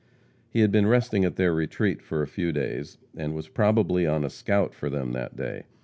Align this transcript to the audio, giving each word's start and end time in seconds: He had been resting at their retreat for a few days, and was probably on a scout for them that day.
He 0.49 0.61
had 0.61 0.71
been 0.71 0.87
resting 0.87 1.23
at 1.25 1.35
their 1.35 1.53
retreat 1.53 2.01
for 2.01 2.23
a 2.23 2.27
few 2.27 2.51
days, 2.51 2.97
and 3.15 3.35
was 3.35 3.47
probably 3.49 4.07
on 4.07 4.23
a 4.25 4.31
scout 4.31 4.73
for 4.73 4.89
them 4.89 5.11
that 5.11 5.35
day. 5.35 5.65